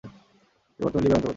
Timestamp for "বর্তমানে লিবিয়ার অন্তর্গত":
0.83-1.29